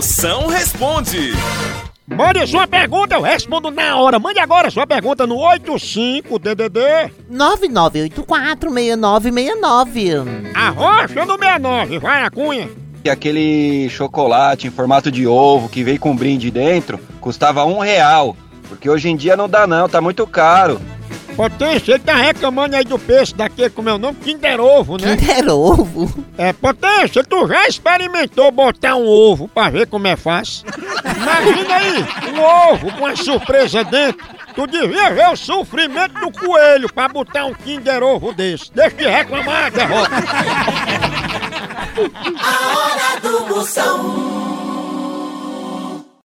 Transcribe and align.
Moção 0.00 0.46
responde. 0.46 1.32
Mande 2.06 2.46
sua 2.46 2.66
pergunta, 2.66 3.16
eu 3.16 3.20
respondo 3.20 3.70
na 3.70 3.96
hora. 3.98 4.18
Mande 4.18 4.38
agora 4.38 4.70
sua 4.70 4.86
pergunta 4.86 5.26
no 5.26 5.36
85 5.36 6.38
DDD 6.38 6.78
6969. 7.30 10.14
Arrocha 10.54 11.02
no 11.26 11.34
69, 11.38 11.98
vai 11.98 12.22
a 12.24 12.30
cunha. 12.30 12.70
E 13.04 13.10
aquele 13.10 13.90
chocolate 13.90 14.66
em 14.66 14.70
formato 14.70 15.10
de 15.10 15.26
ovo 15.26 15.68
que 15.68 15.84
veio 15.84 16.00
com 16.00 16.16
brinde 16.16 16.50
dentro 16.50 16.98
custava 17.20 17.66
um 17.66 17.78
real. 17.78 18.34
Porque 18.70 18.88
hoje 18.88 19.10
em 19.10 19.16
dia 19.16 19.36
não 19.36 19.50
dá 19.50 19.66
não, 19.66 19.86
tá 19.86 20.00
muito 20.00 20.26
caro. 20.26 20.80
Potência, 21.36 21.92
ele 21.92 22.00
tá 22.02 22.14
reclamando 22.14 22.76
aí 22.76 22.84
do 22.84 22.98
peixe 22.98 23.34
daqui 23.34 23.68
como 23.70 23.88
é 23.88 23.92
o 23.94 23.98
nome? 23.98 24.18
Kinder 24.22 24.60
Ovo, 24.60 24.98
né? 25.00 25.16
Kinder 25.16 25.48
Ovo? 25.52 26.24
É, 26.36 26.52
Potência, 26.52 27.24
tu 27.24 27.46
já 27.46 27.66
experimentou 27.68 28.50
botar 28.50 28.96
um 28.96 29.06
ovo 29.06 29.48
pra 29.48 29.68
ver 29.70 29.86
como 29.86 30.06
é 30.06 30.16
fácil? 30.16 30.66
Imagina 31.04 31.74
aí, 31.74 32.04
um 32.34 32.40
ovo 32.72 32.92
com 32.92 33.04
uma 33.04 33.16
surpresa 33.16 33.84
dentro. 33.84 34.18
Tu 34.54 34.66
devia 34.66 35.12
ver 35.12 35.28
o 35.28 35.36
sofrimento 35.36 36.14
do 36.20 36.30
coelho 36.32 36.92
pra 36.92 37.08
botar 37.08 37.46
um 37.46 37.54
Kinder 37.54 38.02
Ovo 38.02 38.32
desse. 38.34 38.70
Deixa 38.74 38.96
de 38.96 39.06
reclamar, 39.06 39.70
derrota. 39.70 40.10
A 42.42 42.70
hora 42.70 43.20
do 43.22 43.46
moção. 43.54 43.89